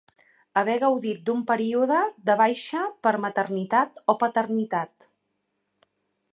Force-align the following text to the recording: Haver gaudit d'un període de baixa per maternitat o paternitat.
Haver 0.61 0.77
gaudit 0.83 1.19
d'un 1.27 1.43
període 1.51 1.99
de 2.29 2.37
baixa 2.41 2.83
per 3.07 3.13
maternitat 3.29 4.03
o 4.15 4.19
paternitat. 4.25 5.11